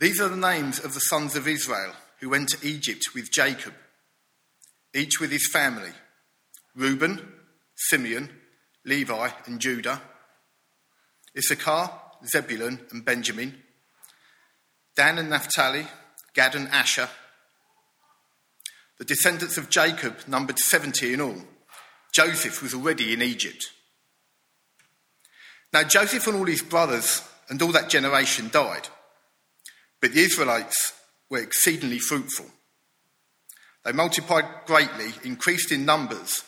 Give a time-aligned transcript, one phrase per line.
[0.00, 3.74] These are the names of the sons of Israel who went to Egypt with Jacob,
[4.94, 5.90] each with his family
[6.74, 7.32] Reuben,
[7.76, 8.30] Simeon,
[8.84, 10.02] Levi, and Judah,
[11.36, 11.90] Issachar,
[12.26, 13.62] Zebulun, and Benjamin,
[14.96, 15.86] Dan and Naphtali,
[16.34, 17.08] Gad and Asher.
[18.98, 21.42] The descendants of Jacob numbered 70 in all.
[22.12, 23.70] Joseph was already in Egypt.
[25.72, 28.88] Now, Joseph and all his brothers and all that generation died,
[30.04, 30.92] but the Israelites
[31.30, 32.44] were exceedingly fruitful.
[33.86, 36.44] They multiplied greatly, increased in numbers,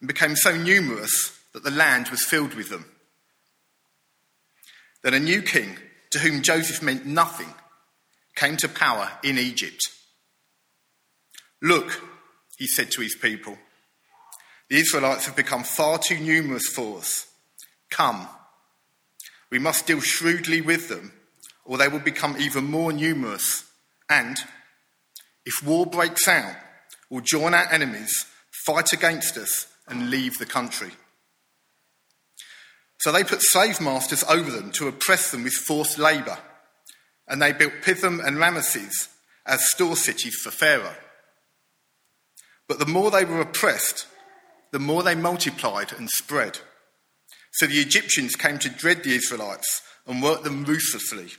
[0.00, 2.84] and became so numerous that the land was filled with them.
[5.02, 5.78] Then a new king,
[6.10, 7.54] to whom Joseph meant nothing,
[8.36, 9.80] came to power in Egypt.
[11.62, 12.02] Look,
[12.58, 13.56] he said to his people,
[14.68, 17.28] the Israelites have become far too numerous for us.
[17.88, 18.28] Come,
[19.48, 21.12] we must deal shrewdly with them,
[21.64, 23.64] or they will become even more numerous.
[24.08, 24.36] And
[25.46, 26.56] if war breaks out,
[27.10, 28.26] we'll join our enemies,
[28.66, 30.92] fight against us, and leave the country.
[33.00, 36.38] So they put slave masters over them to oppress them with forced labour,
[37.28, 39.08] and they built Pithom and Ramesses
[39.46, 40.96] as store cities for Pharaoh.
[42.66, 44.06] But the more they were oppressed,
[44.72, 46.58] the more they multiplied and spread.
[47.52, 51.32] So the Egyptians came to dread the Israelites and worked them ruthlessly.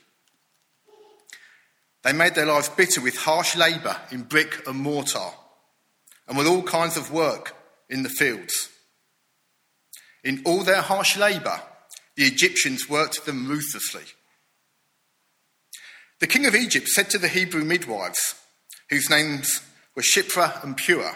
[2.05, 5.31] They made their lives bitter with harsh labour in brick and mortar
[6.27, 7.55] and with all kinds of work
[7.89, 8.69] in the fields.
[10.23, 11.59] In all their harsh labour,
[12.15, 14.03] the Egyptians worked them ruthlessly.
[16.19, 18.35] The king of Egypt said to the Hebrew midwives,
[18.91, 19.61] whose names
[19.95, 21.15] were Shiphrah and Puah,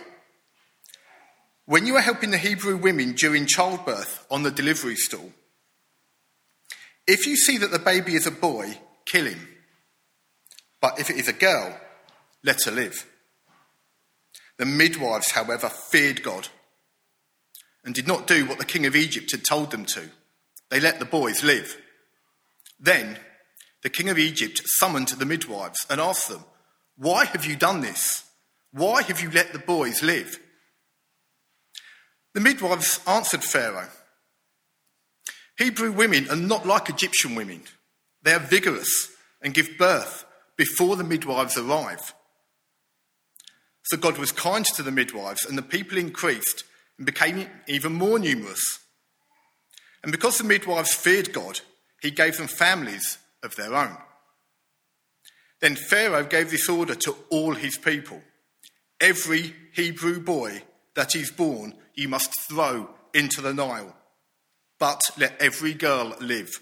[1.66, 5.34] When you are helping the Hebrew women during childbirth on the delivery stool,
[7.06, 9.48] if you see that the baby is a boy, kill him.
[10.82, 11.80] But if it is a girl,
[12.44, 13.06] let her live.
[14.58, 16.50] The midwives, however, feared God
[17.84, 20.10] and did not do what the king of Egypt had told them to.
[20.70, 21.78] They let the boys live.
[22.80, 23.18] Then
[23.82, 26.44] the king of Egypt summoned the midwives and asked them,
[26.98, 28.26] Why have you done this?
[28.72, 30.40] Why have you let the boys live?
[32.34, 33.90] The midwives answered Pharaoh,
[35.58, 37.64] Hebrew women are not like Egyptian women.
[38.22, 39.12] They are vigorous
[39.42, 40.26] and give birth
[40.60, 42.14] before the midwives arrive.
[43.84, 46.66] So God was kind to the midwives, and the people increased
[46.98, 48.80] and became even more numerous.
[50.04, 51.62] And because the midwives feared God,
[52.02, 53.96] he gave them families of their own.
[55.62, 58.22] Then Pharaoh gave this order to all his people
[59.00, 60.64] Every Hebrew boy
[60.96, 63.96] that is born, you must throw into the Nile,
[64.78, 66.60] but let every girl live.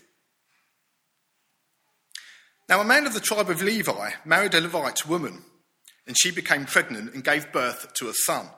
[2.70, 5.44] Now, a man of the tribe of Levi married a Levite woman,
[6.06, 8.50] and she became pregnant and gave birth to a son.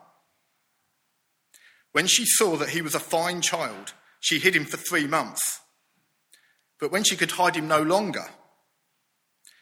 [1.92, 5.60] When she saw that he was a fine child, she hid him for three months.
[6.80, 8.26] But when she could hide him no longer,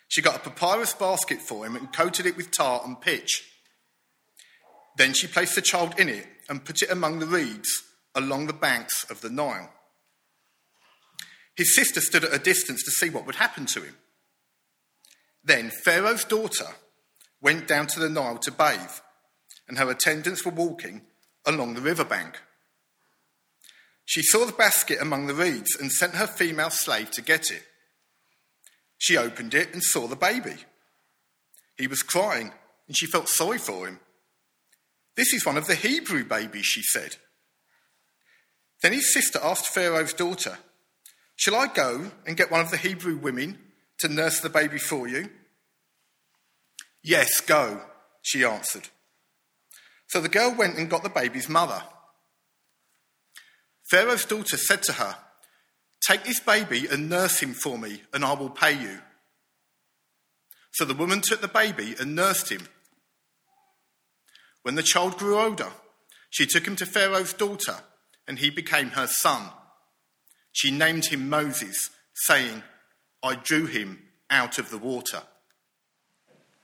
[0.07, 3.43] she got a papyrus basket for him and coated it with tar and pitch.
[4.97, 7.83] Then she placed the child in it and put it among the reeds
[8.15, 9.71] along the banks of the Nile.
[11.55, 13.95] His sister stood at a distance to see what would happen to him.
[15.47, 16.67] Then Pharaoh's daughter
[17.41, 18.99] went down to the Nile to bathe,
[19.67, 21.03] and her attendants were walking
[21.45, 22.37] along the riverbank.
[24.03, 27.63] She saw the basket among the reeds and sent her female slave to get it.
[28.97, 30.55] She opened it and saw the baby.
[31.77, 32.51] He was crying,
[32.87, 34.01] and she felt sorry for him.
[35.15, 37.15] This is one of the Hebrew babies, she said.
[38.81, 40.57] Then his sister asked Pharaoh's daughter,
[41.37, 43.59] Shall I go and get one of the Hebrew women
[43.99, 45.29] to nurse the baby for you?
[47.03, 47.81] Yes, go,
[48.21, 48.89] she answered.
[50.07, 51.81] So the girl went and got the baby's mother.
[53.89, 55.15] Pharaoh's daughter said to her,
[56.05, 58.99] Take this baby and nurse him for me, and I will pay you.
[60.73, 62.67] So the woman took the baby and nursed him.
[64.63, 65.71] When the child grew older,
[66.29, 67.75] she took him to Pharaoh's daughter,
[68.27, 69.43] and he became her son.
[70.51, 72.63] She named him Moses, saying,
[73.23, 75.21] I drew him out of the water.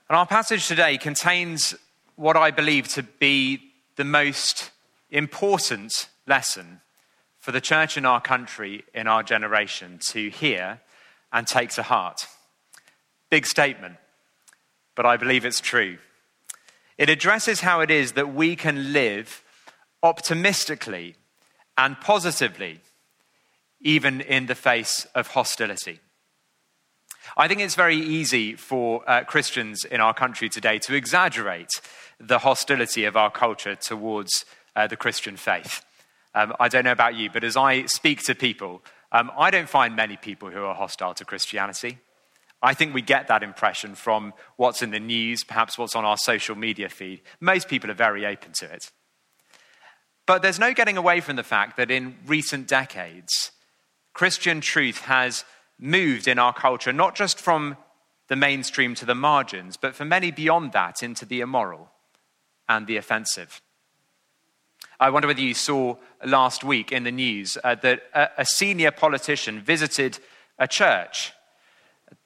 [0.08, 1.74] And our passage today contains
[2.16, 4.70] what I believe to be the most
[5.10, 6.80] important lesson
[7.38, 10.80] for the church in our country, in our generation, to hear
[11.32, 12.26] and take to heart.
[13.30, 13.96] Big statement,
[14.94, 15.98] but I believe it's true.
[16.96, 19.42] It addresses how it is that we can live
[20.02, 21.16] optimistically
[21.76, 22.80] and positively,
[23.80, 26.00] even in the face of hostility.
[27.36, 31.70] I think it's very easy for uh, Christians in our country today to exaggerate
[32.20, 34.44] the hostility of our culture towards
[34.76, 35.84] uh, the Christian faith.
[36.34, 38.82] Um, I don't know about you, but as I speak to people,
[39.12, 41.98] um, I don't find many people who are hostile to Christianity.
[42.62, 46.16] I think we get that impression from what's in the news, perhaps what's on our
[46.16, 47.20] social media feed.
[47.40, 48.90] Most people are very open to it.
[50.26, 53.52] But there's no getting away from the fact that in recent decades,
[54.14, 55.44] Christian truth has
[55.78, 57.76] moved in our culture, not just from
[58.28, 61.90] the mainstream to the margins, but for many beyond that into the immoral
[62.68, 63.60] and the offensive.
[64.98, 68.90] I wonder whether you saw last week in the news uh, that a, a senior
[68.90, 70.18] politician visited
[70.58, 71.32] a church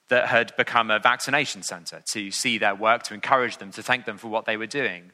[0.09, 4.05] that had become a vaccination center to see their work, to encourage them, to thank
[4.05, 5.11] them for what they were doing.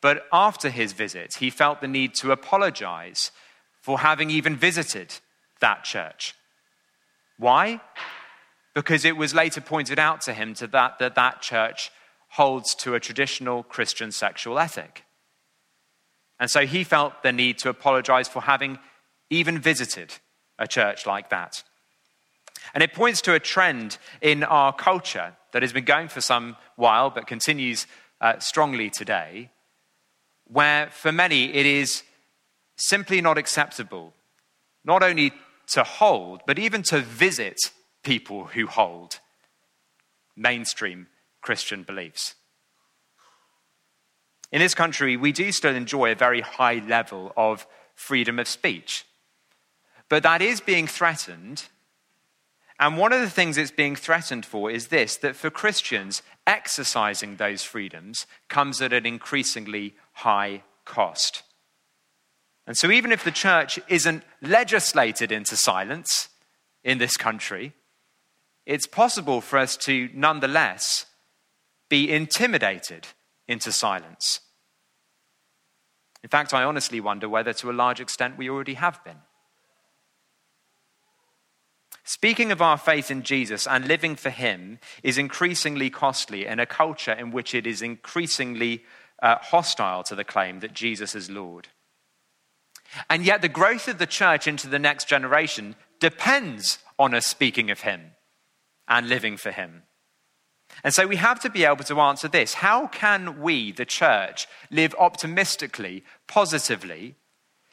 [0.00, 3.30] But after his visit, he felt the need to apologize
[3.80, 5.14] for having even visited
[5.60, 6.34] that church.
[7.38, 7.80] Why?
[8.74, 11.90] Because it was later pointed out to him to that, that that church
[12.30, 15.04] holds to a traditional Christian sexual ethic.
[16.40, 18.78] And so he felt the need to apologize for having
[19.30, 20.14] even visited
[20.58, 21.62] a church like that.
[22.72, 26.56] And it points to a trend in our culture that has been going for some
[26.76, 27.86] while but continues
[28.20, 29.50] uh, strongly today,
[30.46, 32.02] where for many it is
[32.76, 34.12] simply not acceptable
[34.84, 35.32] not only
[35.68, 37.58] to hold, but even to visit
[38.02, 39.20] people who hold
[40.36, 41.06] mainstream
[41.40, 42.34] Christian beliefs.
[44.52, 49.04] In this country, we do still enjoy a very high level of freedom of speech.
[50.08, 51.64] But that is being threatened.
[52.78, 57.36] And one of the things it's being threatened for is this that for Christians, exercising
[57.36, 61.42] those freedoms comes at an increasingly high cost.
[62.66, 66.28] And so, even if the church isn't legislated into silence
[66.82, 67.74] in this country,
[68.64, 71.06] it's possible for us to nonetheless
[71.90, 73.06] be intimidated
[73.46, 74.40] into silence.
[76.22, 79.18] In fact, I honestly wonder whether to a large extent we already have been.
[82.02, 86.66] Speaking of our faith in Jesus and living for Him is increasingly costly in a
[86.66, 88.84] culture in which it is increasingly
[89.22, 91.68] uh, hostile to the claim that Jesus is Lord.
[93.10, 97.70] And yet, the growth of the church into the next generation depends on us speaking
[97.70, 98.12] of Him
[98.88, 99.82] and living for Him.
[100.82, 104.46] And so we have to be able to answer this How can we, the church,
[104.70, 107.14] live optimistically, positively,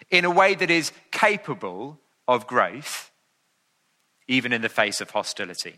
[0.09, 3.11] in a way that is capable of growth,
[4.27, 5.77] even in the face of hostility?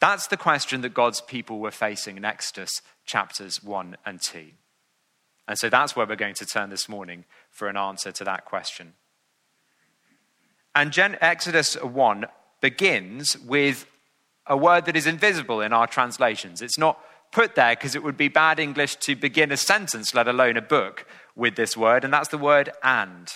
[0.00, 4.46] That's the question that God's people were facing in Exodus chapters 1 and 2.
[5.46, 8.44] And so that's where we're going to turn this morning for an answer to that
[8.44, 8.94] question.
[10.74, 12.26] And Gen- Exodus 1
[12.60, 13.86] begins with
[14.46, 16.62] a word that is invisible in our translations.
[16.62, 16.98] It's not
[17.30, 20.62] put there because it would be bad English to begin a sentence, let alone a
[20.62, 21.06] book,
[21.36, 23.28] with this word, and that's the word and.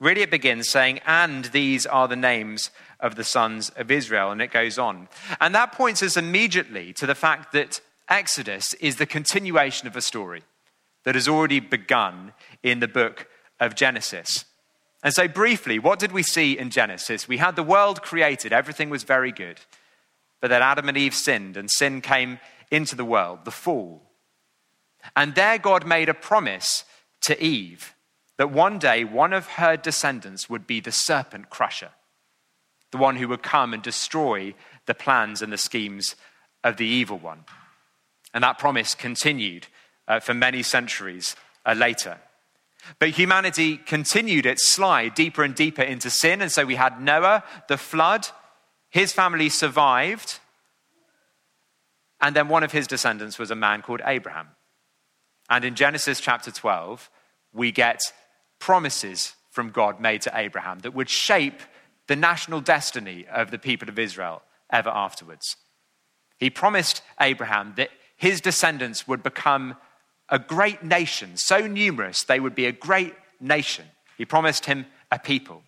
[0.00, 2.70] Really, it begins saying, and these are the names
[3.00, 5.08] of the sons of Israel, and it goes on.
[5.40, 10.02] And that points us immediately to the fact that Exodus is the continuation of a
[10.02, 10.42] story
[11.04, 13.28] that has already begun in the book
[13.60, 14.44] of Genesis.
[15.02, 17.28] And so, briefly, what did we see in Genesis?
[17.28, 19.60] We had the world created, everything was very good.
[20.40, 24.02] But then Adam and Eve sinned, and sin came into the world, the fall.
[25.14, 26.84] And there, God made a promise
[27.22, 27.94] to Eve
[28.36, 31.90] that one day one of her descendants would be the serpent crusher,
[32.90, 34.54] the one who would come and destroy
[34.86, 36.16] the plans and the schemes
[36.62, 37.44] of the evil one.
[38.32, 39.68] And that promise continued
[40.08, 42.18] uh, for many centuries uh, later.
[42.98, 46.42] But humanity continued its slide deeper and deeper into sin.
[46.42, 48.28] And so we had Noah, the flood.
[48.90, 50.38] His family survived.
[52.20, 54.48] And then one of his descendants was a man called Abraham.
[55.48, 57.10] And in Genesis chapter 12,
[57.52, 58.00] we get
[58.58, 61.60] promises from God made to Abraham that would shape
[62.06, 65.56] the national destiny of the people of Israel ever afterwards.
[66.38, 69.76] He promised Abraham that his descendants would become
[70.34, 73.84] a great nation, so numerous they would be a great nation.
[74.18, 75.62] He promised him a people.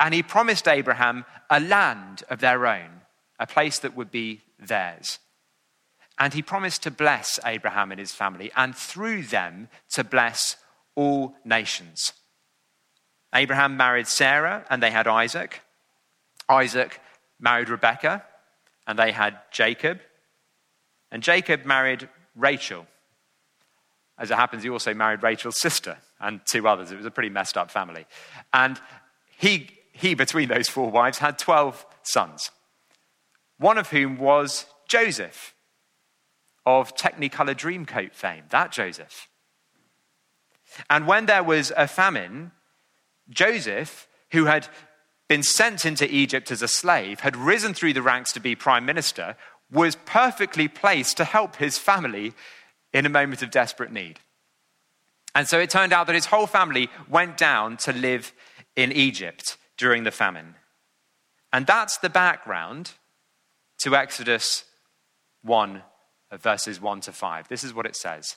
[0.00, 3.02] And he promised Abraham a land of their own,
[3.38, 5.18] a place that would be theirs.
[6.18, 10.56] And he promised to bless Abraham and his family, and through them to bless
[10.94, 12.14] all nations.
[13.34, 15.60] Abraham married Sarah, and they had Isaac.
[16.48, 17.00] Isaac
[17.38, 18.24] married Rebekah,
[18.86, 20.00] and they had Jacob.
[21.10, 22.86] And Jacob married Rachel,
[24.18, 26.90] as it happens, he also married Rachel's sister and two others.
[26.90, 28.06] It was a pretty messed up family.
[28.52, 28.80] And
[29.36, 32.50] he he, between those four wives, had 12 sons,
[33.58, 35.54] one of whom was Joseph
[36.66, 39.28] of Technicolor Dreamcoat fame, that Joseph.
[40.90, 42.50] And when there was a famine,
[43.30, 44.66] Joseph, who had
[45.28, 48.84] been sent into Egypt as a slave, had risen through the ranks to be prime
[48.84, 49.36] minister,
[49.70, 52.34] was perfectly placed to help his family
[52.94, 54.20] in a moment of desperate need.
[55.34, 58.32] And so it turned out that his whole family went down to live
[58.76, 60.54] in Egypt during the famine.
[61.52, 62.92] And that's the background
[63.82, 64.64] to Exodus
[65.42, 65.82] 1,
[66.32, 67.48] verses 1 to 5.
[67.48, 68.36] This is what it says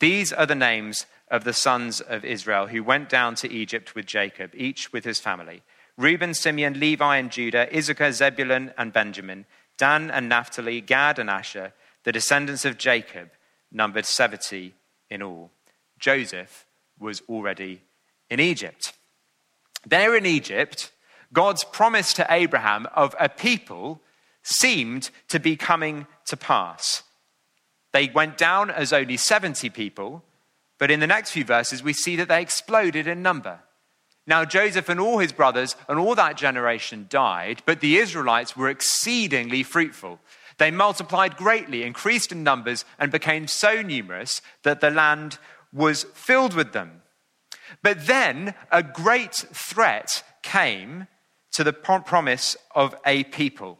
[0.00, 4.06] These are the names of the sons of Israel who went down to Egypt with
[4.06, 5.62] Jacob, each with his family
[5.96, 9.46] Reuben, Simeon, Levi, and Judah, Issachar, Zebulun, and Benjamin,
[9.78, 11.72] Dan and Naphtali, Gad and Asher,
[12.04, 13.30] the descendants of Jacob,
[13.72, 14.74] numbered 70
[15.10, 15.50] in all.
[15.98, 16.66] Joseph
[16.98, 17.82] was already
[18.30, 18.92] in Egypt.
[19.86, 20.92] There in Egypt,
[21.32, 24.00] God's promise to Abraham of a people
[24.42, 27.02] seemed to be coming to pass.
[27.92, 30.22] They went down as only 70 people,
[30.78, 33.60] but in the next few verses, we see that they exploded in number.
[34.26, 38.68] Now, Joseph and all his brothers and all that generation died, but the Israelites were
[38.68, 40.18] exceedingly fruitful.
[40.58, 45.38] They multiplied greatly, increased in numbers, and became so numerous that the land
[45.72, 47.02] was filled with them.
[47.82, 51.08] But then a great threat came
[51.52, 53.78] to the promise of a people.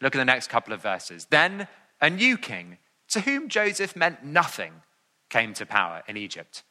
[0.00, 1.26] Look at the next couple of verses.
[1.30, 1.68] Then
[2.00, 2.78] a new king,
[3.10, 4.72] to whom Joseph meant nothing,
[5.28, 6.62] came to power in Egypt.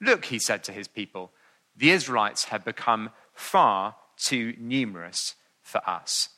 [0.00, 1.32] Look, he said to his people,
[1.76, 6.28] the Israelites have become far too numerous for us.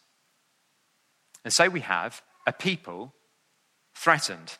[1.44, 3.14] And so we have a people
[3.94, 4.58] threatened.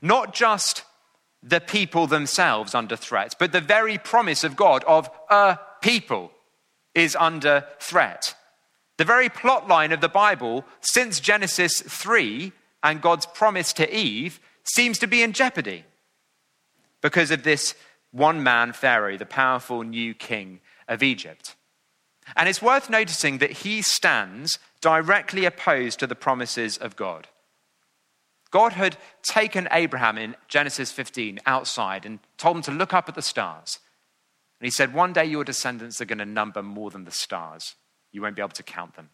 [0.00, 0.84] Not just
[1.42, 6.30] the people themselves under threat, but the very promise of God of a people
[6.94, 8.34] is under threat.
[8.98, 14.40] The very plot line of the Bible since Genesis 3 and God's promise to Eve
[14.64, 15.84] seems to be in jeopardy
[17.00, 17.74] because of this
[18.12, 21.56] one man, Pharaoh, the powerful new king of Egypt.
[22.36, 27.28] And it's worth noticing that he stands directly opposed to the promises of God.
[28.50, 33.14] God had taken Abraham in Genesis 15 outside and told him to look up at
[33.14, 33.78] the stars.
[34.60, 37.74] And he said, One day your descendants are going to number more than the stars.
[38.12, 39.08] You won't be able to count them.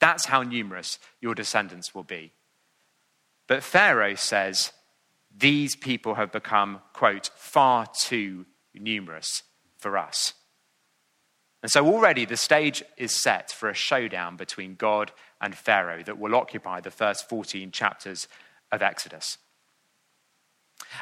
[0.00, 2.32] That's how numerous your descendants will be.
[3.46, 4.72] But Pharaoh says,
[5.34, 9.44] These people have become, quote, far too numerous
[9.78, 10.34] for us.
[11.62, 16.18] And so already the stage is set for a showdown between God and Pharaoh that
[16.18, 18.28] will occupy the first 14 chapters
[18.70, 19.38] of Exodus.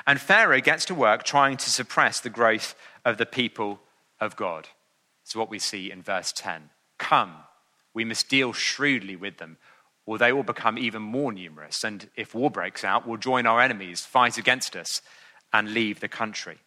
[0.07, 3.81] And Pharaoh gets to work trying to suppress the growth of the people
[4.21, 4.69] of God.
[5.23, 6.71] It's what we see in verse 10.
[6.99, 7.35] Come,
[7.93, 9.59] we must deal shrewdly with them,
[10.07, 11.85] or they will become even more numerous.
[11.85, 15.03] And if war breaks out, we'll join our enemies, fight against us,
[15.53, 16.59] and leave the country.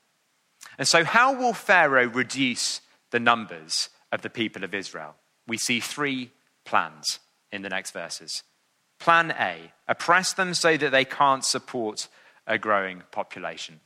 [0.77, 5.15] And so, how will Pharaoh reduce the numbers of the people of Israel?
[5.47, 6.31] We see three
[6.65, 7.19] plans
[7.51, 8.43] in the next verses.
[8.99, 12.07] Plan A oppress them so that they can't support
[12.45, 13.79] a growing population.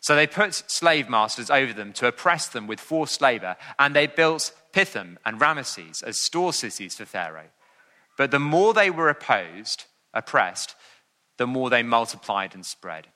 [0.00, 4.06] So they put slave masters over them to oppress them with forced labor, and they
[4.06, 7.50] built Pithom and Ramesses as store cities for Pharaoh.
[8.16, 10.74] But the more they were opposed, oppressed,
[11.36, 13.08] the more they multiplied and spread.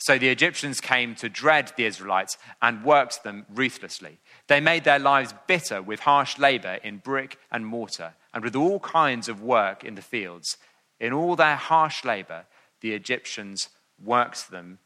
[0.00, 4.18] So the Egyptians came to dread the Israelites and worked them ruthlessly.
[4.46, 8.80] They made their lives bitter with harsh labor in brick and mortar and with all
[8.80, 10.56] kinds of work in the fields.
[10.98, 12.46] In all their harsh labor,
[12.80, 13.68] the Egyptians
[14.02, 14.78] worked them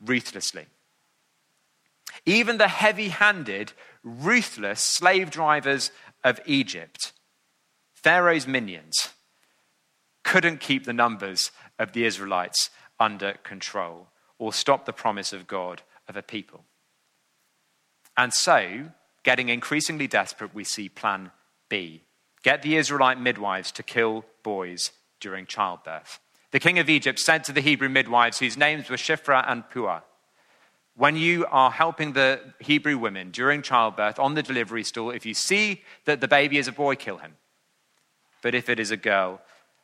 [0.00, 0.66] ruthlessly.
[2.24, 3.72] Even the heavy handed,
[4.04, 5.90] ruthless slave drivers
[6.22, 7.12] of Egypt,
[7.94, 9.08] Pharaoh's minions,
[10.22, 11.50] couldn't keep the numbers
[11.80, 14.11] of the Israelites under control
[14.42, 16.64] or stop the promise of God of a people.
[18.16, 18.90] And so,
[19.22, 21.30] getting increasingly desperate, we see plan
[21.68, 22.02] B
[22.42, 26.18] get the Israelite midwives to kill boys during childbirth.
[26.50, 30.00] The king of Egypt said to the Hebrew midwives, whose names were Shiphrah and Puah,
[30.96, 35.34] when you are helping the Hebrew women during childbirth on the delivery stool, if you
[35.34, 37.36] see that the baby is a boy, kill him.
[38.42, 39.40] But if it is a girl,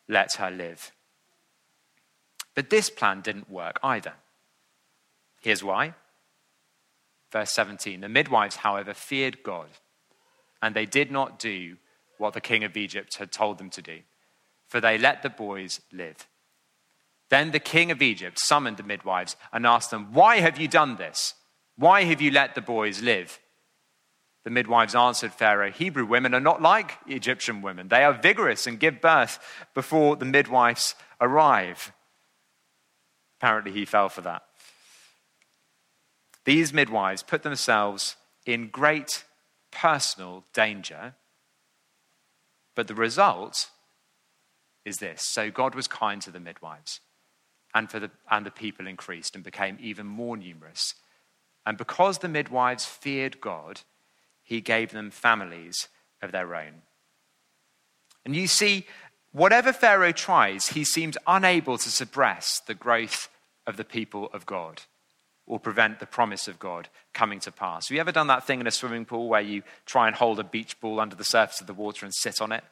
[0.08, 0.90] let her live.
[2.56, 4.14] But this plan didn't work either.
[5.40, 5.94] Here's why.
[7.30, 9.68] Verse 17 The midwives, however, feared God,
[10.62, 11.76] and they did not do
[12.18, 14.00] what the king of Egypt had told them to do,
[14.66, 16.26] for they let the boys live.
[17.30, 20.96] Then the king of Egypt summoned the midwives and asked them, Why have you done
[20.96, 21.34] this?
[21.76, 23.38] Why have you let the boys live?
[24.44, 27.88] The midwives answered Pharaoh, Hebrew women are not like Egyptian women.
[27.88, 29.38] They are vigorous and give birth
[29.74, 31.92] before the midwives arrive.
[33.38, 34.47] Apparently, he fell for that.
[36.48, 39.24] These midwives put themselves in great
[39.70, 41.14] personal danger,
[42.74, 43.68] but the result
[44.86, 45.20] is this.
[45.26, 47.00] So God was kind to the midwives,
[47.74, 50.94] and, for the, and the people increased and became even more numerous.
[51.66, 53.82] And because the midwives feared God,
[54.42, 55.88] he gave them families
[56.22, 56.80] of their own.
[58.24, 58.86] And you see,
[59.32, 63.28] whatever Pharaoh tries, he seems unable to suppress the growth
[63.66, 64.80] of the people of God
[65.48, 67.88] or prevent the promise of God coming to pass.
[67.88, 70.38] Have you ever done that thing in a swimming pool where you try and hold
[70.38, 72.62] a beach ball under the surface of the water and sit on it?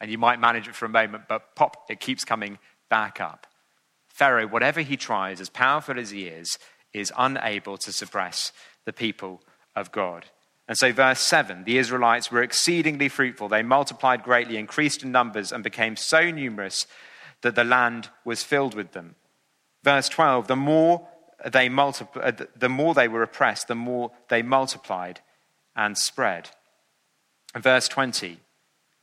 [0.00, 2.58] And you might manage it for a moment, but pop, it keeps coming
[2.90, 3.46] back up.
[4.08, 6.58] Pharaoh, whatever he tries, as powerful as he is,
[6.92, 8.52] is unable to suppress
[8.84, 9.40] the people
[9.74, 10.26] of God.
[10.68, 13.48] And so, verse 7 the Israelites were exceedingly fruitful.
[13.48, 16.86] They multiplied greatly, increased in numbers, and became so numerous
[17.42, 19.14] that the land was filled with them.
[19.84, 21.08] Verse 12 the more
[21.50, 25.20] they, multipl- uh, the more they were oppressed, the more they multiplied
[25.74, 26.50] and spread.
[27.56, 28.38] verse 20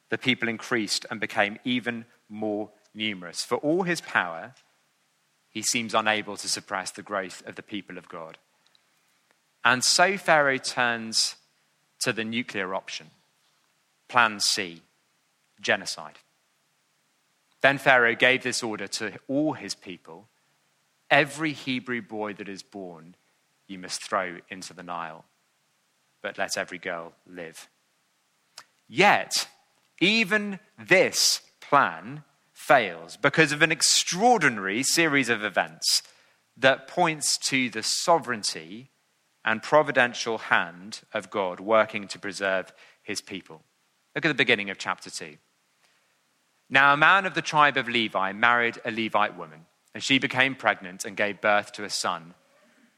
[0.09, 3.43] the people increased and became even more numerous.
[3.43, 4.53] For all his power,
[5.49, 8.37] he seems unable to suppress the growth of the people of God.
[9.63, 11.35] And so Pharaoh turns
[11.99, 13.07] to the nuclear option,
[14.07, 14.81] Plan C,
[15.61, 16.17] genocide.
[17.61, 20.27] Then Pharaoh gave this order to all his people
[21.09, 23.15] Every Hebrew boy that is born,
[23.67, 25.25] you must throw into the Nile,
[26.21, 27.67] but let every girl live.
[28.87, 29.47] Yet,
[29.99, 32.23] even this plan
[32.53, 36.03] fails because of an extraordinary series of events
[36.57, 38.89] that points to the sovereignty
[39.45, 43.63] and providential hand of God working to preserve his people.
[44.13, 45.37] Look at the beginning of chapter 2.
[46.69, 49.65] Now, a man of the tribe of Levi married a Levite woman,
[49.99, 52.33] and she became pregnant and gave birth to a son.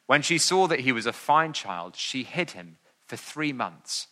[0.06, 4.06] When she saw that he was a fine child, she hid him for three months.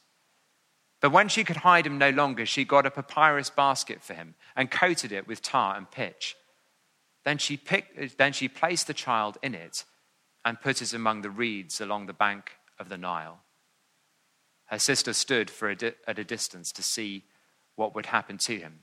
[1.00, 4.34] But when she could hide him no longer, she got a papyrus basket for him
[4.56, 6.36] and coated it with tar and pitch.
[7.26, 9.86] Then she, picked, then she placed the child in it
[10.44, 13.42] and put it among the reeds along the bank of the Nile.
[14.66, 17.26] Her sister stood for a di- at a distance to see
[17.76, 18.80] what would happen to him.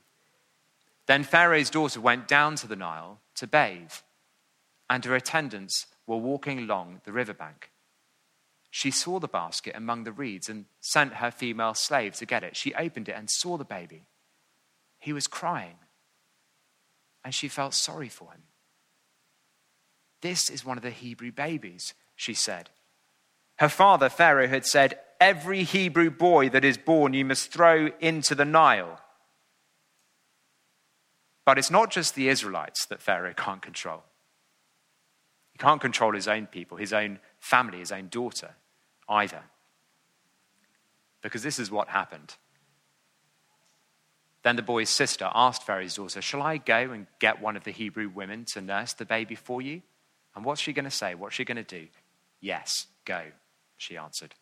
[1.07, 3.91] Then Pharaoh's daughter went down to the Nile to bathe,
[4.89, 7.71] and her attendants were walking along the riverbank.
[8.69, 12.55] She saw the basket among the reeds and sent her female slave to get it.
[12.55, 14.05] She opened it and saw the baby.
[14.99, 15.75] He was crying,
[17.23, 18.43] and she felt sorry for him.
[20.21, 22.69] This is one of the Hebrew babies, she said.
[23.57, 28.35] Her father, Pharaoh, had said, Every Hebrew boy that is born you must throw into
[28.35, 28.99] the Nile.
[31.45, 34.03] But it's not just the Israelites that Pharaoh can't control.
[35.57, 38.51] He can't control his own people, his own family, his own daughter
[39.09, 39.41] either.
[41.23, 42.35] Because this is what happened.
[44.43, 47.71] Then the boy's sister asked Pharaoh's daughter, Shall I go and get one of the
[47.71, 49.81] Hebrew women to nurse the baby for you?
[50.35, 51.15] And what's she going to say?
[51.15, 51.87] What's she going to do?
[52.39, 53.23] Yes, go,
[53.77, 54.35] she answered.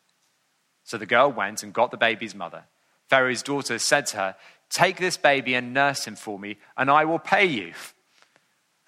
[0.84, 2.66] So the girl went and got the baby's mother.
[3.08, 4.36] Pharaoh's daughter said to her,
[4.70, 7.72] Take this baby and nurse him for me, and I will pay you.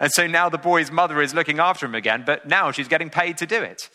[0.00, 3.10] And so now the boy's mother is looking after him again, but now she's getting
[3.10, 3.90] paid to do it.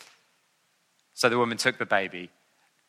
[1.14, 2.30] So the woman took the baby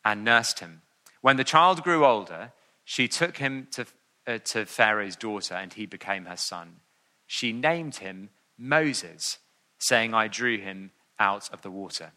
[0.03, 0.81] and nursed him.
[1.21, 2.51] When the child grew older,
[2.83, 3.85] she took him to,
[4.27, 6.77] uh, to Pharaoh's daughter, and he became her son.
[7.25, 9.39] She named him Moses,
[9.79, 12.11] saying, I drew him out of the water.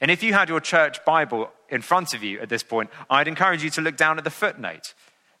[0.00, 3.28] And if you had your church Bible in front of you at this point, I'd
[3.28, 4.94] encourage you to look down at the footnote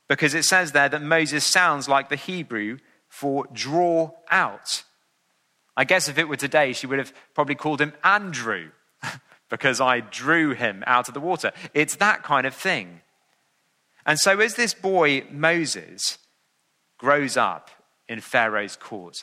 [0.08, 4.84] because it says there that Moses sounds like the Hebrew for draw out.
[5.78, 8.72] I guess if it were today, she would have probably called him Andrew
[9.48, 11.52] because I drew him out of the water.
[11.72, 13.02] It's that kind of thing.
[14.04, 16.18] And so, as this boy, Moses,
[16.98, 17.70] grows up
[18.08, 19.22] in Pharaoh's court,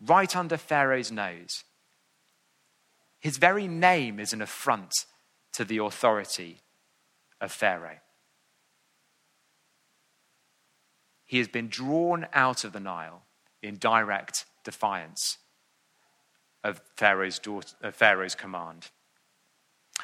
[0.00, 1.64] right under Pharaoh's nose,
[3.20, 4.92] his very name is an affront
[5.52, 6.60] to the authority
[7.42, 7.98] of Pharaoh.
[11.26, 13.24] He has been drawn out of the Nile
[13.62, 15.36] in direct defiance
[16.64, 18.90] of Pharaoh's, daughter, of Pharaoh's command.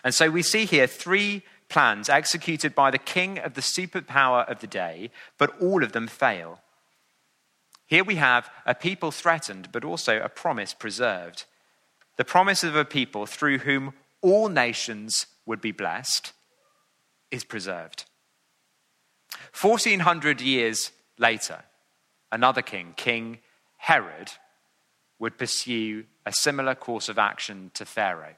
[0.02, 4.60] And so we see here three plans executed by the king of the superpower of
[4.60, 6.60] the day, but all of them fail.
[7.86, 11.44] Here we have a people threatened, but also a promise preserved.
[12.16, 16.32] The promise of a people through whom all nations would be blessed
[17.30, 18.04] is preserved.
[19.60, 21.64] 1400 years later,
[22.32, 23.38] another king, King
[23.76, 24.30] Herod,
[25.18, 28.34] would pursue a similar course of action to Pharaoh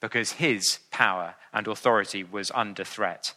[0.00, 3.34] because his power and authority was under threat.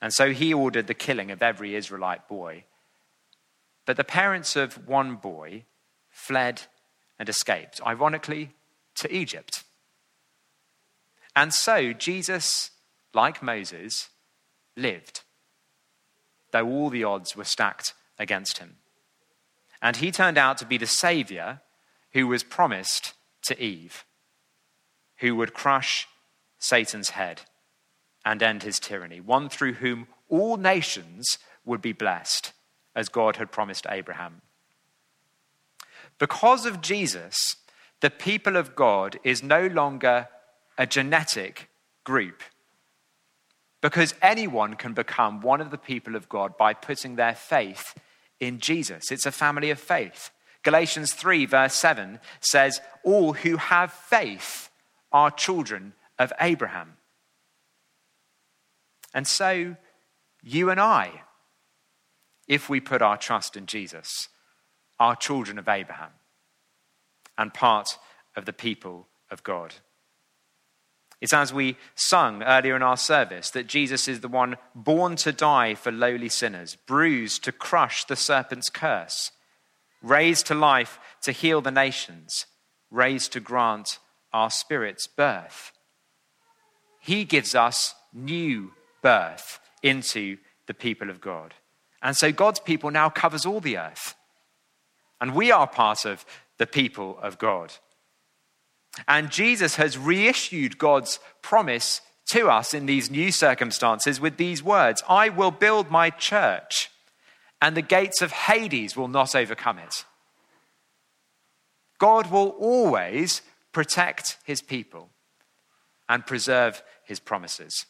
[0.00, 2.64] And so he ordered the killing of every Israelite boy.
[3.86, 5.64] But the parents of one boy
[6.10, 6.62] fled
[7.18, 8.50] and escaped, ironically,
[8.96, 9.62] to Egypt.
[11.36, 12.70] And so Jesus,
[13.14, 14.08] like Moses,
[14.76, 15.20] lived,
[16.50, 18.76] though all the odds were stacked against him.
[19.82, 21.60] And he turned out to be the Savior
[22.12, 24.04] who was promised to Eve,
[25.18, 26.06] who would crush
[26.60, 27.42] Satan's head
[28.24, 32.52] and end his tyranny, one through whom all nations would be blessed,
[32.94, 34.42] as God had promised Abraham.
[36.18, 37.56] Because of Jesus,
[38.00, 40.28] the people of God is no longer
[40.78, 41.68] a genetic
[42.04, 42.42] group.
[43.80, 47.94] Because anyone can become one of the people of God by putting their faith
[48.42, 49.12] in Jesus.
[49.12, 50.32] It's a family of faith.
[50.64, 54.68] Galatians 3, verse 7 says, All who have faith
[55.12, 56.94] are children of Abraham.
[59.14, 59.76] And so,
[60.42, 61.22] you and I,
[62.48, 64.28] if we put our trust in Jesus,
[64.98, 66.10] are children of Abraham
[67.38, 67.96] and part
[68.34, 69.74] of the people of God.
[71.22, 75.30] It's as we sung earlier in our service that Jesus is the one born to
[75.30, 79.30] die for lowly sinners, bruised to crush the serpent's curse,
[80.02, 82.46] raised to life to heal the nations,
[82.90, 84.00] raised to grant
[84.32, 85.70] our spirits birth.
[86.98, 91.54] He gives us new birth into the people of God.
[92.02, 94.16] And so God's people now covers all the earth.
[95.20, 96.24] And we are part of
[96.58, 97.74] the people of God.
[99.08, 102.00] And Jesus has reissued God's promise
[102.30, 106.90] to us in these new circumstances with these words I will build my church,
[107.60, 110.04] and the gates of Hades will not overcome it.
[111.98, 115.08] God will always protect his people
[116.08, 117.86] and preserve his promises.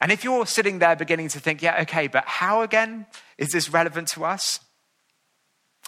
[0.00, 3.68] And if you're sitting there beginning to think, yeah, okay, but how again is this
[3.68, 4.60] relevant to us?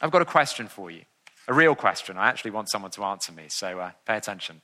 [0.02, 1.02] I've got a question for you
[1.50, 2.16] a real question.
[2.16, 4.62] I actually want someone to answer me, so uh, pay attention.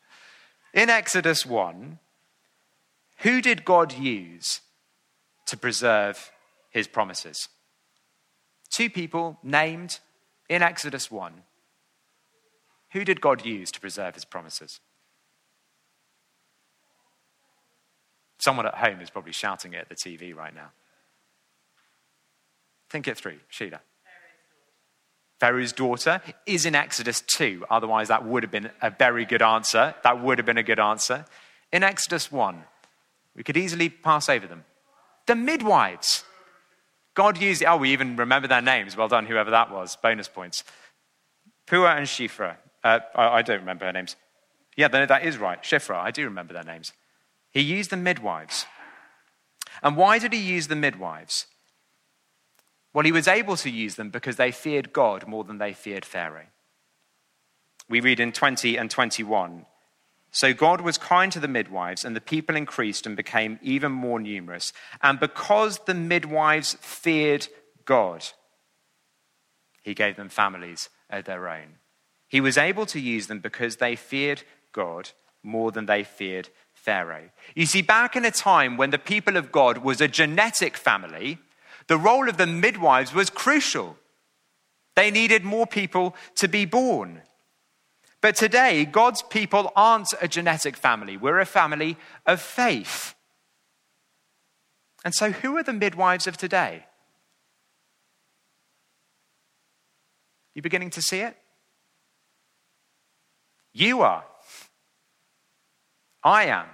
[0.72, 1.98] in Exodus 1,
[3.18, 4.60] who did God use
[5.46, 6.30] to preserve
[6.70, 7.48] his promises?
[8.70, 9.98] Two people named
[10.48, 11.32] in Exodus 1.
[12.92, 14.78] Who did God use to preserve his promises?
[18.38, 20.70] Someone at home is probably shouting it at the TV right now.
[22.88, 23.80] Think it through, Sheila.
[25.40, 27.66] Pharaoh's daughter is in Exodus 2.
[27.70, 29.94] Otherwise, that would have been a very good answer.
[30.04, 31.24] That would have been a good answer.
[31.72, 32.62] In Exodus 1,
[33.34, 34.64] we could easily pass over them.
[35.26, 36.24] The midwives.
[37.14, 38.96] God used, oh, we even remember their names.
[38.96, 39.96] Well done, whoever that was.
[39.96, 40.64] Bonus points.
[41.66, 42.56] Puah and Shiphrah.
[42.82, 44.16] Uh, I, I, don't remember their names.
[44.76, 45.62] Yeah, that is right.
[45.62, 46.92] Shiphrah, I do remember their names.
[47.50, 48.66] He used the midwives.
[49.82, 51.46] And why did he use the midwives?
[52.94, 56.04] Well, he was able to use them because they feared God more than they feared
[56.04, 56.46] Pharaoh.
[57.88, 59.66] We read in 20 and 21
[60.30, 64.20] So God was kind to the midwives, and the people increased and became even more
[64.20, 64.72] numerous.
[65.02, 67.48] And because the midwives feared
[67.84, 68.24] God,
[69.82, 71.78] he gave them families of their own.
[72.28, 75.10] He was able to use them because they feared God
[75.42, 77.30] more than they feared Pharaoh.
[77.54, 81.38] You see, back in a time when the people of God was a genetic family,
[81.86, 83.96] the role of the midwives was crucial.
[84.96, 87.22] They needed more people to be born.
[88.20, 93.14] But today, God's people aren't a genetic family, we're a family of faith.
[95.04, 96.86] And so, who are the midwives of today?
[100.54, 101.36] You beginning to see it?
[103.74, 104.24] You are.
[106.22, 106.66] I am.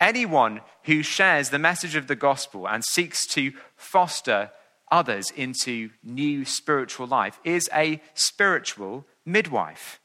[0.00, 4.50] Anyone who shares the message of the gospel and seeks to foster
[4.90, 10.00] others into new spiritual life is a spiritual midwife.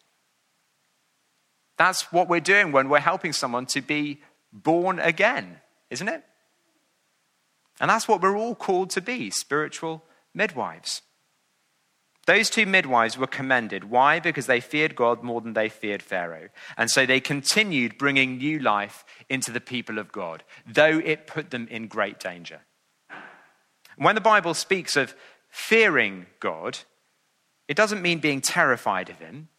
[1.77, 6.23] That's what we're doing when we're helping someone to be born again, isn't it?
[7.79, 11.01] And that's what we're all called to be spiritual midwives.
[12.29, 13.85] Those two midwives were commended.
[13.85, 14.19] Why?
[14.19, 16.49] Because they feared God more than they feared Pharaoh.
[16.77, 21.49] And so they continued bringing new life into the people of God, though it put
[21.49, 22.59] them in great danger.
[23.97, 25.15] When the Bible speaks of
[25.47, 26.77] fearing God,
[27.67, 29.49] it doesn't mean being terrified of Him,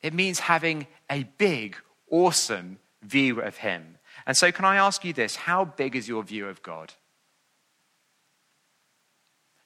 [0.00, 1.74] it means having a big,
[2.12, 3.98] awesome view of Him.
[4.24, 5.34] And so, can I ask you this?
[5.34, 6.94] How big is your view of God?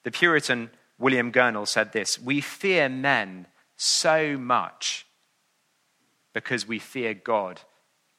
[0.04, 0.70] The Puritan
[1.02, 5.04] William Gurnall said this We fear men so much
[6.32, 7.60] because we fear God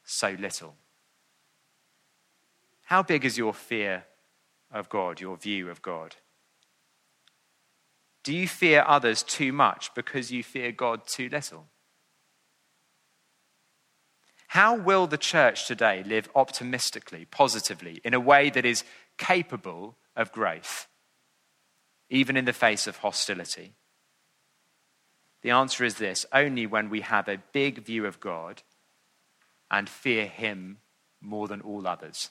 [0.04, 0.76] so little.
[2.84, 4.04] How big is your fear
[4.70, 6.18] of God, your view of God?
[8.22, 11.68] Do you fear others too much because you fear God too little?
[14.48, 18.84] How will the church today live optimistically, positively, in a way that is
[19.18, 20.88] capable of growth,
[22.10, 23.74] even in the face of hostility?
[25.42, 28.64] The answer is this only when we have a big view of God
[29.70, 30.78] and fear Him
[31.22, 32.30] more than all others.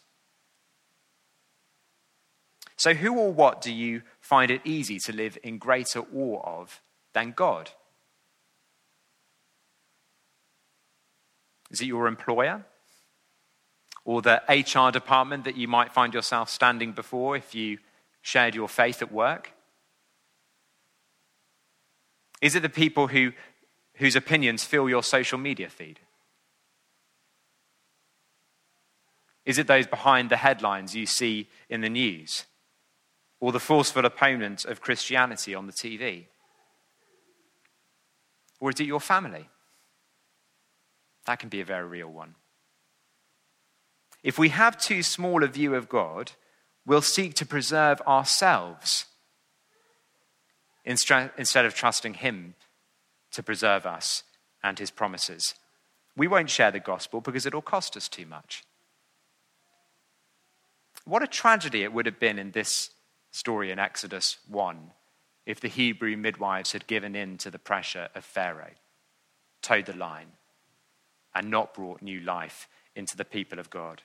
[2.76, 6.80] So, who or what do you find it easy to live in greater awe of
[7.12, 7.70] than God?
[11.70, 12.64] Is it your employer?
[14.04, 17.78] Or the HR department that you might find yourself standing before if you
[18.20, 19.52] shared your faith at work?
[22.42, 23.32] Is it the people who,
[23.94, 26.00] whose opinions fill your social media feed?
[29.46, 32.44] Is it those behind the headlines you see in the news?
[33.40, 36.26] Or the forceful opponent of Christianity on the TV?
[38.60, 39.48] Or is it your family?
[41.26, 42.34] That can be a very real one.
[44.24, 46.32] If we have too small a view of God,
[46.84, 49.06] we'll seek to preserve ourselves
[50.84, 52.54] instead of trusting Him
[53.32, 54.24] to preserve us
[54.62, 55.54] and His promises.
[56.16, 58.64] We won't share the gospel because it'll cost us too much.
[61.04, 62.90] What a tragedy it would have been in this
[63.30, 64.92] story in Exodus 1
[65.46, 68.74] if the Hebrew midwives had given in to the pressure of Pharaoh,
[69.60, 70.28] toed the line,
[71.34, 74.02] and not brought new life into the people of God.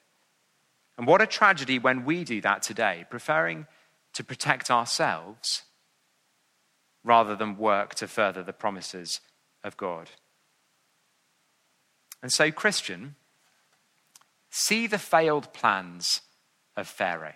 [0.97, 3.67] And what a tragedy when we do that today, preferring
[4.13, 5.63] to protect ourselves
[7.07, 9.21] rather than work to further the promises
[9.63, 10.09] of God.
[12.21, 13.15] And so, Christian,
[14.49, 16.21] see the failed plans
[16.75, 17.33] of Pharaoh.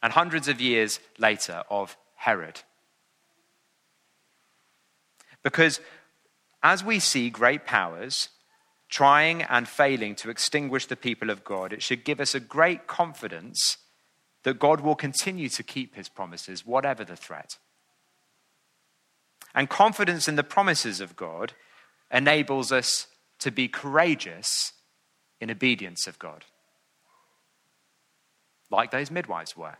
[0.00, 2.60] And hundreds of years later, of Herod.
[5.42, 5.80] Because
[6.62, 8.28] as we see great powers
[8.88, 12.86] trying and failing to extinguish the people of God, it should give us a great
[12.86, 13.78] confidence
[14.44, 17.58] that God will continue to keep his promises, whatever the threat.
[19.54, 21.52] And confidence in the promises of God
[22.10, 23.06] enables us
[23.40, 24.72] to be courageous
[25.40, 26.44] in obedience of God,
[28.70, 29.78] like those midwives were.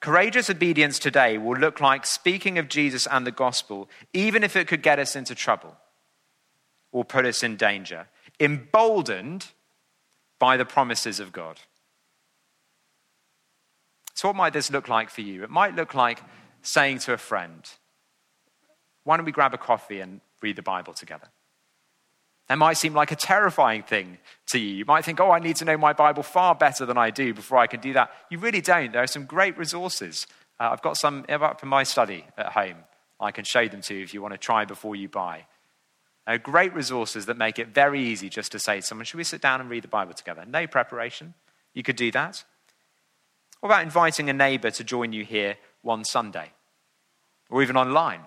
[0.00, 4.66] Courageous obedience today will look like speaking of Jesus and the gospel, even if it
[4.66, 5.76] could get us into trouble
[6.90, 8.08] or put us in danger,
[8.40, 9.46] emboldened
[10.38, 11.60] by the promises of God.
[14.14, 15.42] So, what might this look like for you?
[15.42, 16.20] It might look like
[16.62, 17.68] saying to a friend,
[19.04, 21.28] Why don't we grab a coffee and read the Bible together?
[22.48, 24.74] That might seem like a terrifying thing to you.
[24.76, 27.32] You might think, oh, I need to know my Bible far better than I do
[27.32, 28.10] before I can do that.
[28.30, 28.92] You really don't.
[28.92, 30.26] There are some great resources.
[30.60, 32.76] Uh, I've got some up in my study at home.
[33.20, 35.46] I can show them to you if you want to try before you buy.
[36.26, 39.24] Uh, great resources that make it very easy just to say to someone, should we
[39.24, 40.44] sit down and read the Bible together?
[40.46, 41.34] No preparation.
[41.74, 42.44] You could do that.
[43.62, 46.50] What about inviting a neighbor to join you here one Sunday?
[47.48, 48.22] Or even online?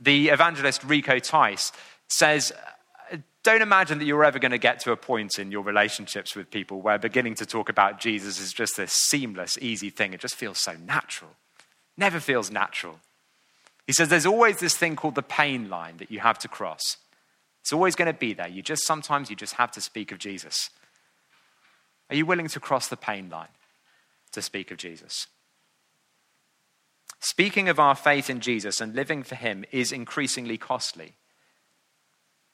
[0.00, 1.70] The evangelist Rico Tice
[2.08, 2.52] says,
[3.44, 6.50] don't imagine that you're ever going to get to a point in your relationships with
[6.50, 10.14] people where beginning to talk about Jesus is just this seamless, easy thing.
[10.14, 11.30] It just feels so natural.
[11.96, 12.98] Never feels natural.
[13.86, 16.96] He says there's always this thing called the pain line that you have to cross.
[17.60, 18.48] It's always going to be there.
[18.48, 20.70] You just sometimes you just have to speak of Jesus.
[22.14, 23.48] Are you willing to cross the pain line
[24.30, 25.26] to speak of Jesus?
[27.18, 31.16] Speaking of our faith in Jesus and living for him is increasingly costly.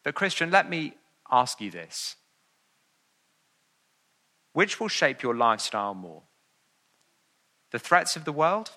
[0.03, 0.95] But, Christian, let me
[1.31, 2.17] ask you this
[4.55, 6.23] which will shape your lifestyle more?
[7.71, 8.71] The threats of the world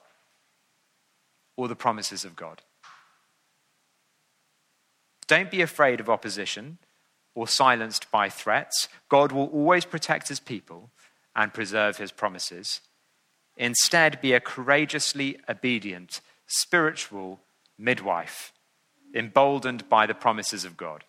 [1.55, 2.61] or the promises of God?
[5.27, 6.77] Don't be afraid of opposition
[7.35, 8.87] or silenced by threats.
[9.09, 10.89] God will always protect his people
[11.35, 12.81] and preserve his promises.
[13.57, 17.39] Instead, be a courageously obedient, spiritual
[17.77, 18.53] midwife,
[19.13, 21.03] emboldened by the promises of God.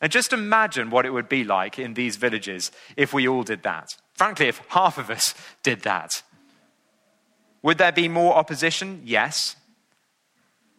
[0.00, 3.62] And just imagine what it would be like in these villages if we all did
[3.62, 3.96] that.
[4.14, 6.22] Frankly, if half of us did that.
[7.62, 9.02] Would there be more opposition?
[9.04, 9.56] Yes.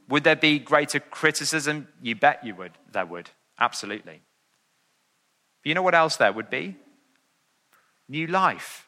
[0.07, 1.87] Would there be greater criticism?
[2.01, 2.73] You bet you would.
[2.91, 3.31] There would.
[3.59, 4.21] Absolutely.
[5.61, 6.75] But you know what else there would be?
[8.07, 8.87] New life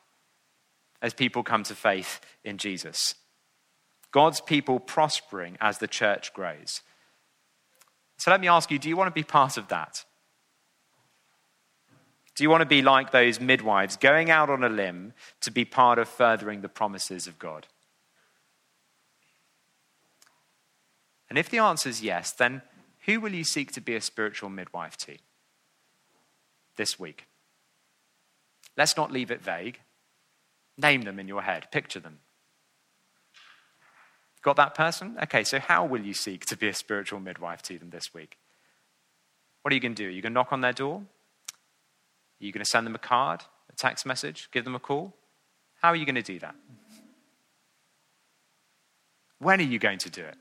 [1.02, 3.16] as people come to faith in Jesus.
[4.12, 6.82] God's people prospering as the church grows.
[8.18, 10.04] So let me ask you do you want to be part of that?
[12.36, 15.66] Do you want to be like those midwives going out on a limb to be
[15.66, 17.68] part of furthering the promises of God?
[21.30, 22.62] And if the answer is yes, then
[23.10, 25.18] who will you seek to be a spiritual midwife to
[26.76, 27.26] this week?
[28.78, 29.80] Let's not leave it vague.
[30.78, 32.20] Name them in your head, picture them.
[34.44, 35.18] Got that person?
[35.24, 38.38] Okay, so how will you seek to be a spiritual midwife to them this week?
[39.64, 40.08] What are you going to do?
[40.08, 40.98] Are you going to knock on their door?
[40.98, 43.42] Are you going to send them a card,
[43.72, 45.16] a text message, give them a call?
[45.82, 46.54] How are you going to do that?
[49.40, 50.38] When are you going to do it?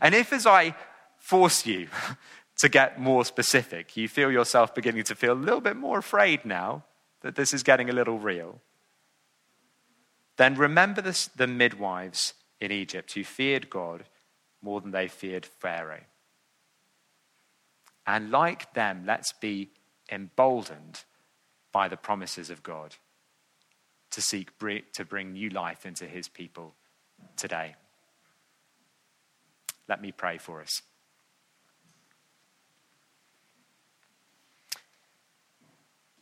[0.00, 0.74] And if, as I
[1.18, 1.88] force you
[2.58, 6.44] to get more specific, you feel yourself beginning to feel a little bit more afraid
[6.44, 6.84] now
[7.20, 8.60] that this is getting a little real,
[10.36, 14.04] then remember this, the midwives in Egypt who feared God
[14.62, 16.04] more than they feared Pharaoh.
[18.06, 19.70] And like them, let's be
[20.10, 21.04] emboldened
[21.72, 22.96] by the promises of God
[24.10, 26.74] to seek to bring new life into his people
[27.36, 27.74] today.
[29.88, 30.82] Let me pray for us.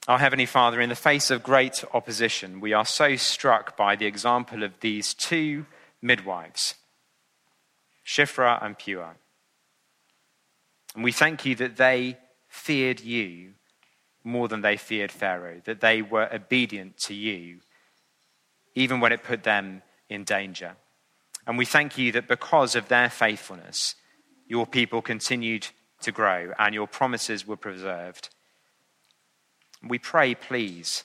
[0.09, 4.07] Our Heavenly Father, in the face of great opposition, we are so struck by the
[4.07, 5.67] example of these two
[6.01, 6.77] midwives,
[8.07, 9.15] Shiphrah and Puah.
[10.95, 13.55] And we thank you that they feared you
[14.23, 17.59] more than they feared Pharaoh, that they were obedient to you,
[18.77, 20.77] even when it put them in danger.
[21.49, 23.97] And we thank you that because of their faithfulness,
[24.47, 25.67] your people continued
[26.03, 28.31] to grow and your promises were preserved.
[29.89, 31.05] We pray, please,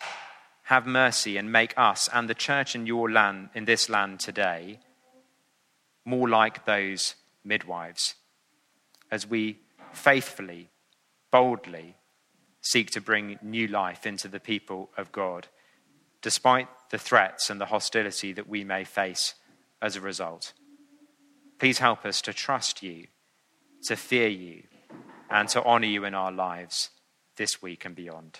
[0.64, 4.80] have mercy and make us and the church in your land, in this land today,
[6.06, 8.16] more like those midwives
[9.12, 9.60] as we
[9.92, 10.70] faithfully,
[11.32, 11.96] boldly
[12.62, 15.48] seek to bring new life into the people of God,
[16.22, 19.34] despite the threats and the hostility that we may face
[19.82, 20.54] as a result.
[21.60, 23.08] Please help us to trust you,
[23.84, 24.64] to fear you,
[25.30, 26.92] and to honor you in our lives
[27.36, 28.40] this week and beyond.